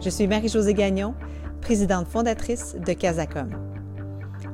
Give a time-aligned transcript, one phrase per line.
[0.00, 1.14] Je suis Marie-Josée Gagnon,
[1.60, 3.50] présidente fondatrice de Casacom.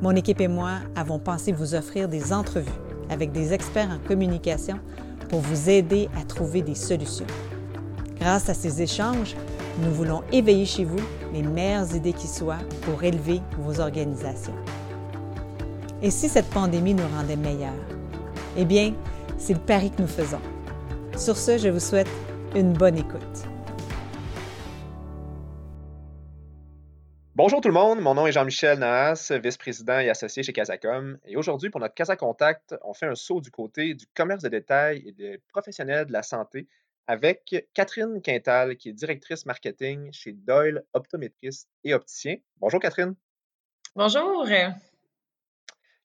[0.01, 2.71] Mon équipe et moi avons pensé vous offrir des entrevues
[3.11, 4.79] avec des experts en communication
[5.29, 7.27] pour vous aider à trouver des solutions.
[8.19, 9.37] Grâce à ces échanges,
[9.83, 11.05] nous voulons éveiller chez vous
[11.35, 14.57] les meilleures idées qui soient pour élever vos organisations.
[16.01, 17.73] Et si cette pandémie nous rendait meilleurs?
[18.57, 18.95] Eh bien,
[19.37, 20.41] c'est le pari que nous faisons.
[21.19, 22.09] Sur ce, je vous souhaite
[22.57, 23.54] une bonne écoute.
[27.37, 31.19] Bonjour tout le monde, mon nom est Jean-Michel Naas, vice-président et associé chez Casacom.
[31.25, 34.49] Et aujourd'hui, pour notre Casa Contact, on fait un saut du côté du commerce de
[34.49, 36.69] détail et des professionnels de la santé
[37.09, 42.37] avec Catherine Quintal, qui est directrice marketing chez Doyle Optométriste et Opticien.
[42.59, 43.17] Bonjour Catherine.
[43.97, 44.47] Bonjour.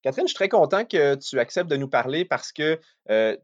[0.02, 2.80] Catherine, je suis très content que tu acceptes de nous parler parce que
[3.12, 3.38] euh,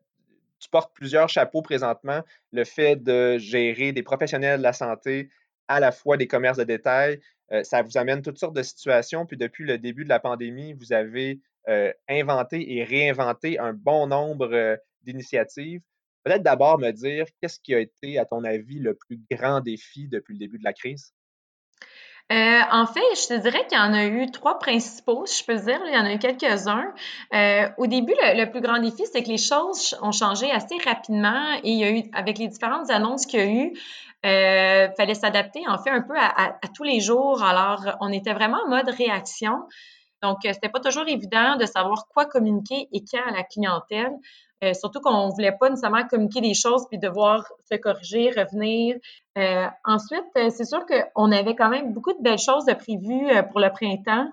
[0.57, 2.23] tu portes plusieurs chapeaux présentement.
[2.51, 5.29] Le fait de gérer des professionnels de la santé,
[5.67, 7.19] à la fois des commerces de détail,
[7.51, 9.25] euh, ça vous amène toutes sortes de situations.
[9.25, 14.07] Puis depuis le début de la pandémie, vous avez euh, inventé et réinventé un bon
[14.07, 15.81] nombre d'initiatives.
[16.23, 20.07] Peut-être d'abord me dire qu'est-ce qui a été, à ton avis, le plus grand défi
[20.07, 21.13] depuis le début de la crise?
[22.31, 25.45] Euh, en fait, je te dirais qu'il y en a eu trois principaux, si je
[25.45, 25.79] peux dire.
[25.85, 26.91] Il y en a eu quelques-uns.
[27.33, 31.53] Euh, au début, le, plus grand défi, c'est que les choses ont changé assez rapidement
[31.63, 33.73] et il y a eu, avec les différentes annonces qu'il y a eu,
[34.25, 37.43] euh, fallait s'adapter en fait un peu à, tous les jours.
[37.43, 39.59] Alors, on était vraiment en mode réaction.
[40.23, 44.13] Donc, c'était pas toujours évident de savoir quoi communiquer et quand à la clientèle.
[44.63, 48.95] Euh, surtout qu'on ne voulait pas nécessairement communiquer des choses puis devoir se corriger, revenir.
[49.37, 53.27] Euh, ensuite, euh, c'est sûr qu'on avait quand même beaucoup de belles choses de prévues
[53.51, 54.27] pour le printemps.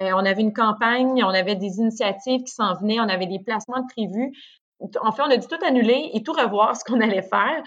[0.00, 3.80] on avait une campagne, on avait des initiatives qui s'en venaient, on avait des placements
[3.80, 4.32] de prévus.
[5.00, 7.62] En fait, on a dû tout annuler et tout revoir ce qu'on allait faire.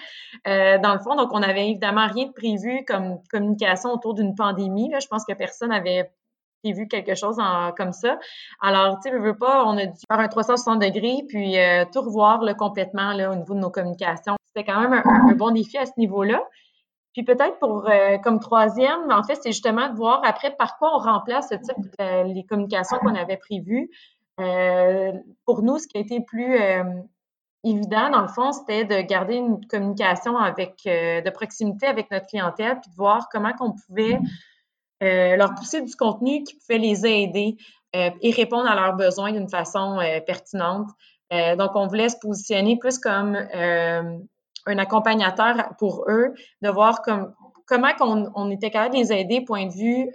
[0.79, 4.89] dans le fond, donc, on n'avait évidemment rien de prévu comme communication autour d'une pandémie.
[4.91, 4.99] Là.
[4.99, 6.11] Je pense que personne n'avait
[6.63, 7.37] vu quelque chose
[7.77, 8.19] comme ça.
[8.61, 12.01] Alors, tu sais, veux pas, on a dû faire un 360 degrés puis euh, tout
[12.01, 14.35] revoir complètement là, au niveau de nos communications.
[14.47, 16.43] C'était quand même un, bon défi à ce niveau-là.
[17.13, 20.95] Puis peut-être pour euh, comme troisième, en fait, c'est justement de voir après par quoi
[20.95, 23.89] on remplace ce type de, les communications qu'on avait prévues.
[24.39, 25.11] Euh,
[25.45, 26.57] pour nous, ce qui a été plus
[27.63, 32.79] évident, dans le fond, c'était de garder une communication avec de proximité avec notre clientèle,
[32.79, 34.19] puis de voir comment qu'on pouvait
[35.01, 37.55] euh, leur pousser du contenu qui pouvait les aider
[37.95, 40.89] euh, et répondre à leurs besoins d'une façon euh, pertinente.
[41.31, 43.35] donc, on voulait se positionner plus comme
[44.65, 47.33] un accompagnateur pour eux, de voir comme,
[47.65, 50.09] comment on, on, était capable de les aider, point de vue,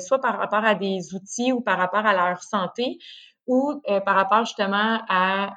[0.00, 2.98] soit par rapport à des outils ou par rapport à leur santé,
[3.46, 5.54] ou par rapport justement à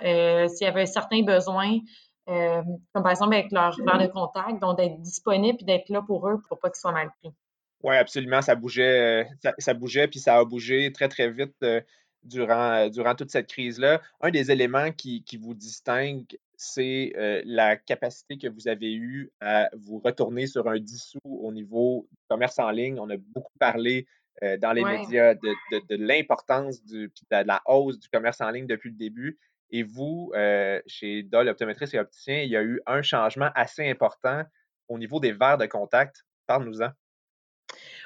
[0.49, 1.79] s'il y avait certains besoins,
[2.25, 6.27] comme par exemple avec leur verre de contact, donc d'être disponible et d'être là pour
[6.27, 7.31] eux pour pas qu'ils soient mal pris.
[7.83, 8.41] Oui, absolument.
[8.41, 11.81] Ça bougeait, euh, ça, bougeait, puis ça a bougé très, très vite euh,
[12.23, 14.01] durant, euh, durant toute cette crise-là.
[14.21, 17.13] Un des éléments qui, vous distingue, c'est
[17.45, 22.17] la capacité que vous avez eue à vous retourner sur un dissous au niveau du
[22.29, 22.99] commerce en ligne.
[22.99, 24.07] On a beaucoup parlé
[24.41, 29.37] dans les médias de, l'importance de, la hausse du commerce en ligne depuis le début.
[29.69, 30.33] Et vous,
[30.87, 34.43] chez Dole Optométriste et Opticien, il y a eu un changement assez important
[34.87, 36.25] au niveau des verres de contact.
[36.47, 36.89] Parle-nous-en.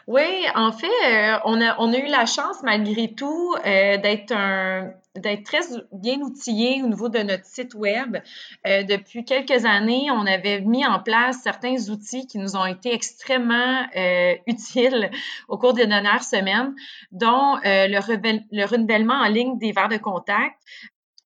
[0.07, 4.31] Oui, en fait, euh, on, a, on a eu la chance, malgré tout, euh, d'être
[4.31, 5.59] un d'être très
[5.91, 8.16] bien outillé au niveau de notre site web.
[8.66, 12.94] Euh, depuis quelques années, on avait mis en place certains outils qui nous ont été
[12.94, 13.88] extrêmement
[14.47, 15.11] utiles
[15.50, 16.73] au cours des dernières semaines,
[17.11, 18.00] dont le,
[18.51, 20.56] le renouvellement en ligne des verres de contact.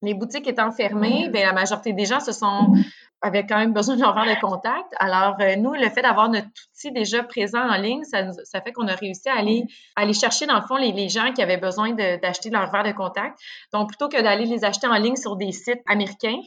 [0.02, 2.74] Les boutiques étant fermées, bien, la majorité des gens se sont
[3.22, 4.94] avait quand même besoin de leur de contact.
[5.00, 8.72] Alors, euh, nous, le fait d'avoir notre outil déjà présent en ligne, ça, ça fait
[8.72, 9.66] qu'on a réussi à aller,
[9.96, 12.92] aller chercher, dans le fond, les, les gens qui avaient besoin d'acheter leur verre de
[12.92, 13.40] contact.
[13.74, 16.40] Donc, plutôt que d'aller les acheter en ligne sur des sites américains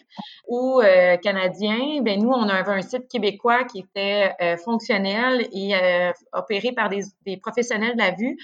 [0.47, 5.75] ou euh, canadiens, ben nous, on avait un site québécois qui était euh, fonctionnel et
[6.33, 8.37] opéré par des, des professionnels de la vue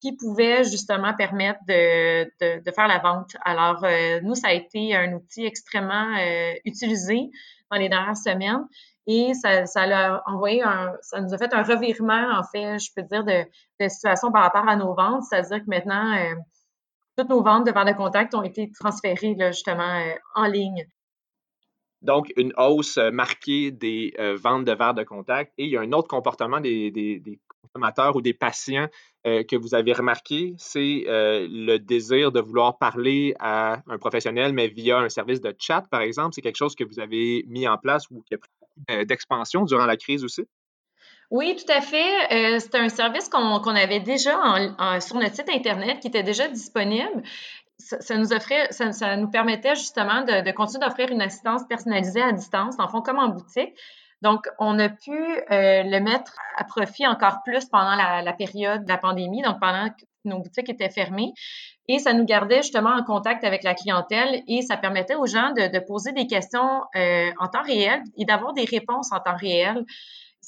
[0.00, 2.24] qui pouvait justement permettre de,
[2.64, 3.30] de faire la vente.
[3.44, 3.82] Alors,
[4.22, 6.16] nous, ça a été un outil extrêmement
[6.64, 7.30] utilisé
[7.70, 8.66] dans les dernières semaines.
[9.06, 12.90] Et ça, ça a envoyé un, ça nous a fait un revirement, en fait, je
[12.94, 13.44] peux dire, de,
[13.80, 15.24] de situation par rapport à nos ventes.
[15.24, 16.34] C'est-à-dire que maintenant, euh,
[17.16, 20.86] toutes nos ventes de verres de contact ont été transférées, justement, euh, en ligne.
[22.02, 25.52] Donc, une hausse euh, marquée des ventes de verres de contact.
[25.56, 28.88] Et il y a un autre comportement des, des consommateurs ou des patients
[29.26, 34.52] euh, que vous avez remarqué, c'est euh, le désir de vouloir parler à un professionnel,
[34.52, 36.34] mais via un service de chat, par exemple.
[36.34, 39.64] C'est quelque chose que vous avez mis en place ou qui a pris beaucoup d'expansion
[39.64, 40.46] durant la crise aussi?
[41.30, 42.32] Oui, tout à fait.
[42.32, 44.32] Euh, c'est un service qu'on avait déjà
[45.00, 47.22] sur notre site Internet qui était déjà disponible.
[47.78, 52.74] Ça, nous offrait, ça, nous permettait justement de, continuer d'offrir une assistance personnalisée à distance,
[52.78, 53.74] en fond, comme en boutique.
[54.22, 58.88] Donc, on a pu euh, le mettre à profit encore plus pendant la, période de
[58.88, 61.32] la pandémie, donc pendant que nos boutiques étaient fermées.
[61.86, 65.52] Et ça nous gardait justement en contact avec la clientèle et ça permettait aux gens
[65.52, 69.84] de, poser des questions euh, en temps réel et d'avoir des réponses en temps réel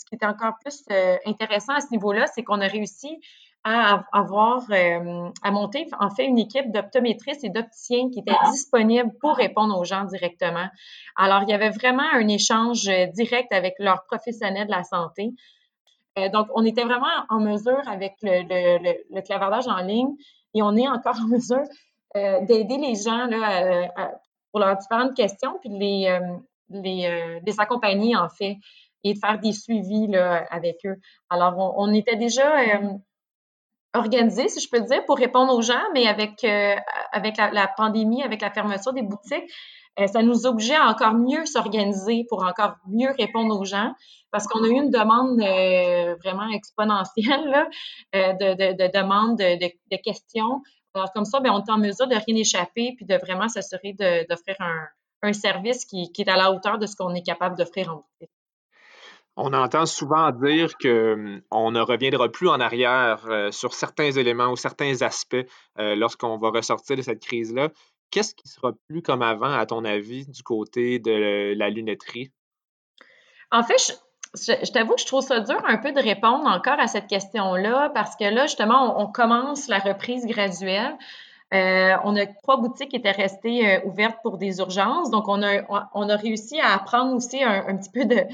[0.00, 3.20] ce qui est encore plus euh, intéressant à ce niveau-là, c'est qu'on a réussi
[3.65, 9.12] à avoir, euh, à monter en fait une équipe d'optométristes et d'opticiens qui étaient disponibles
[9.21, 10.67] pour répondre aux gens directement.
[11.17, 15.33] Alors, il y avait vraiment un échange euh, direct avec leurs professionnels de la santé.
[16.33, 20.15] donc, on était vraiment en mesure avec le, clavardage en ligne
[20.55, 21.65] et on est encore en mesure
[22.15, 23.93] d'aider les gens là,
[24.51, 26.19] pour leurs différentes questions puis les,
[26.71, 28.57] les, accompagner en fait
[29.05, 30.97] et de faire des suivis là, avec eux.
[31.29, 32.93] Alors, on, était déjà euh,
[33.94, 36.76] organisé, si je peux dire, pour répondre aux gens, mais avec, euh,
[37.12, 39.50] avec la, pandémie, avec la fermeture des boutiques,
[39.98, 43.92] euh, ça nous obligeait à encore mieux s'organiser pour encore mieux répondre aux gens
[44.31, 45.40] parce qu'on a eu une demande
[46.22, 47.66] vraiment exponentielle là,
[48.14, 50.62] de, de, de, demandes, de, de, questions.
[50.94, 53.94] Alors, comme ça, bien, on est en mesure de rien échapper puis de vraiment s'assurer
[54.28, 54.87] d'offrir un,
[55.22, 57.96] un service qui, qui est à la hauteur de ce qu'on est capable d'offrir en
[57.96, 58.31] boutique.
[59.37, 64.50] On entend souvent dire qu'on hum, ne reviendra plus en arrière euh, sur certains éléments
[64.50, 65.47] ou certains aspects
[65.79, 67.71] euh, lorsqu'on va ressortir de cette crise-là.
[68.11, 72.32] Qu'est-ce qui sera plus comme avant, à ton avis, du côté de la lunetterie?
[73.53, 73.97] En fait,
[74.35, 77.91] je, t'avoue que je trouve ça dur un peu de répondre encore à cette question-là
[77.94, 80.99] parce que là, justement, on, commence la reprise graduelle.
[81.55, 85.11] Euh, on a trois boutiques qui étaient restées ouvertes pour des urgences.
[85.11, 88.26] Donc, on a, on a réussi à apprendre aussi un petit peu de,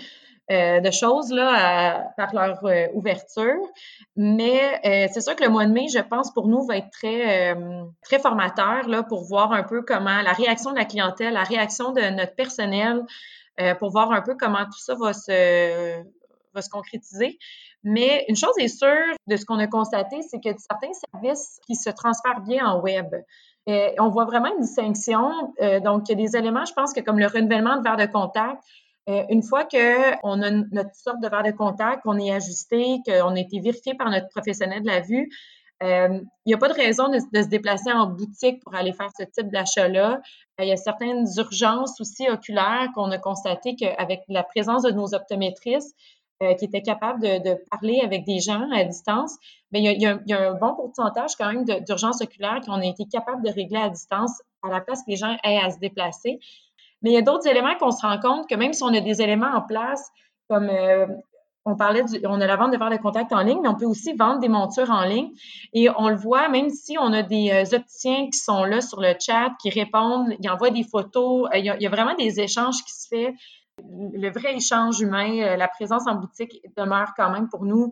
[0.48, 3.58] euh, de choses là, par leur euh, ouverture.
[4.14, 6.90] Mais euh, c'est sûr que le mois de mai, je pense, pour nous, va être
[6.90, 7.56] très,
[8.02, 11.90] très formateur là, pour voir un peu comment la réaction de la clientèle, la réaction
[11.90, 13.02] de notre personnel,
[13.80, 16.02] pour voir un peu comment tout ça va se,
[16.54, 17.38] va se concrétiser.
[17.82, 21.74] Mais une chose est sûre de ce qu'on a constaté, c'est que certains services qui
[21.74, 23.06] se transfèrent bien en web.
[23.66, 25.32] on voit vraiment une distinction.
[25.82, 28.06] donc, il y a des éléments, je pense que comme le renouvellement de verre de
[28.06, 28.62] contact,
[29.08, 33.36] euh, une fois qu'on a notre sorte de verre de contact, qu'on est ajusté, qu'on
[33.36, 35.30] a été vérifié par notre professionnel de la vue,
[35.82, 39.10] euh, il n'y a pas de raison de, se déplacer en boutique pour aller faire
[39.16, 40.20] ce type d'achat-là.
[40.58, 44.90] Euh, il y a certaines urgences aussi oculaires qu'on a constaté qu'avec la présence de
[44.90, 45.94] nos optométristes,
[46.58, 49.36] qui étaient capables de, parler avec des gens à distance,
[49.72, 53.42] il y, y a un bon pourcentage quand même d'urgences oculaires qu'on a été capable
[53.42, 56.38] de régler à distance à la place que les gens aient à se déplacer.
[57.02, 59.00] Mais il y a d'autres éléments qu'on se rend compte que même si on a
[59.00, 60.10] des éléments en place,
[60.48, 61.06] comme euh,
[61.64, 63.74] on parlait, du, on a la vente de verres de contact en ligne, mais on
[63.74, 65.30] peut aussi vendre des montures en ligne.
[65.72, 69.00] Et on le voit, même si on a des euh, opticiens qui sont là sur
[69.00, 72.82] le chat, qui répondent, ils envoient des photos, euh, il, y a, vraiment des échanges
[72.84, 73.34] qui se font.
[73.88, 77.90] Le vrai échange humain, la présence en boutique demeure quand même pour nous.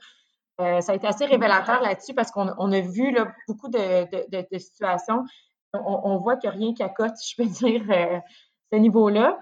[0.59, 3.15] ça a été assez révélateur là-dessus parce qu'on a vu
[3.47, 5.25] beaucoup de, situations.
[5.75, 7.83] On, on voit a rien qui accote, je peux dire,
[8.75, 9.39] ce niveau-là.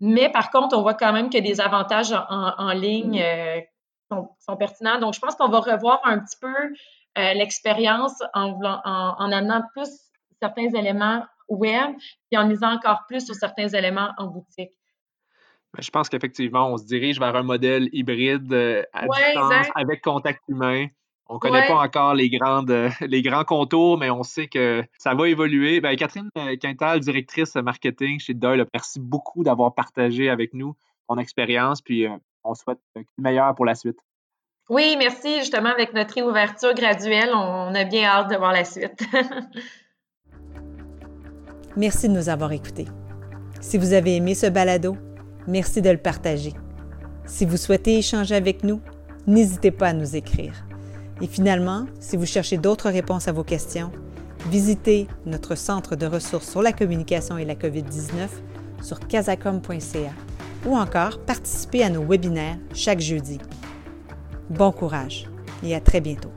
[0.00, 3.60] Mais par contre, on voit quand même que des avantages en, ligne euh,
[4.10, 4.98] sont, pertinents.
[4.98, 6.54] Donc, je pense qu'on va revoir un petit peu
[7.18, 9.88] euh, l'expérience en, en, amenant plus
[10.40, 11.94] certains éléments web
[12.30, 14.72] et en misant encore plus sur certains éléments en boutique.
[15.78, 20.42] Je pense qu'effectivement, on se dirige vers un modèle hybride euh, à distance, avec contact
[20.48, 20.86] humain.
[21.28, 24.84] On ne connaît pas encore les, grandes, euh, les grands contours, mais on sait que
[24.96, 25.80] ça va évoluer.
[25.80, 30.76] Ben, Catherine euh, Quintal, directrice marketing chez Doyle, merci beaucoup d'avoir partagé avec nous
[31.08, 33.98] ton expérience, puis euh, on souhaite le meilleur pour la suite.
[34.68, 35.38] Oui, merci.
[35.38, 39.04] Justement, avec notre réouverture graduelle, on a bien hâte de voir la suite.
[41.76, 42.86] merci de nous avoir écoutés.
[43.60, 44.96] Si vous avez aimé ce balado,
[45.46, 46.52] merci de le partager.
[47.26, 48.80] Si vous souhaitez échanger avec nous,
[49.26, 50.65] n'hésitez pas à nous écrire.
[51.22, 53.90] Et finalement, si vous cherchez d'autres réponses à vos questions,
[54.50, 58.28] visitez notre centre de ressources sur la communication et la COVID-19
[58.82, 60.12] sur casacom.ca
[60.66, 63.38] ou encore participez à nos webinaires chaque jeudi.
[64.50, 65.26] Bon courage
[65.62, 66.32] et à très bientôt.